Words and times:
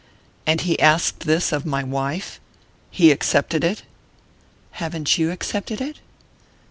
"And 0.47 0.61
he 0.61 0.79
asked 0.79 1.27
this 1.27 1.51
of 1.51 1.63
my 1.63 1.83
wife 1.83 2.39
he 2.89 3.11
accepted 3.11 3.63
it?'" 3.63 3.83
"Haven't 4.71 5.19
you 5.19 5.29
accepted 5.29 5.79
it?" 5.79 5.99